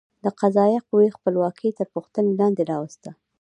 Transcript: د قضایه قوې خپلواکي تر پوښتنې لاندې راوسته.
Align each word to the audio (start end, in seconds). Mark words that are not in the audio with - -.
د 0.23 0.25
قضایه 0.39 0.79
قوې 0.87 1.09
خپلواکي 1.17 1.69
تر 1.77 1.87
پوښتنې 1.93 2.31
لاندې 2.39 2.63
راوسته. 2.71 3.09